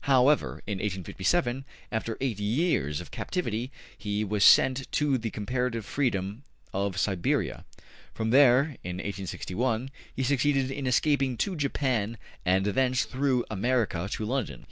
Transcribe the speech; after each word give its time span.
''However, 0.15 0.63
in 0.65 0.79
1857, 0.79 1.63
after 1.91 2.17
eight 2.21 2.39
years 2.39 3.01
of 3.01 3.11
captivity, 3.11 3.71
he 3.95 4.23
was 4.23 4.43
sent 4.43 4.91
to 4.93 5.19
the 5.19 5.29
comparative 5.29 5.85
freedom 5.85 6.41
of 6.73 6.97
Siberia. 6.97 7.65
From 8.11 8.31
there, 8.31 8.77
in 8.83 8.95
1861, 8.95 9.91
he 10.15 10.23
succeeded 10.23 10.71
in 10.71 10.87
escaping 10.87 11.37
to 11.37 11.55
Japan, 11.55 12.17
and 12.43 12.65
thence 12.65 13.03
through 13.05 13.45
America 13.51 14.09
to 14.13 14.25
London. 14.25 14.59